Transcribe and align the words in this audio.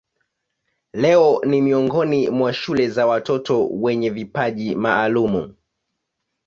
Leo 0.93 1.41
ni 1.45 1.61
miongoni 1.61 2.29
mwa 2.29 2.53
shule 2.53 2.89
za 2.89 3.07
watoto 3.07 3.67
wenye 3.69 4.09
vipaji 4.09 4.75
maalumu. 4.75 5.55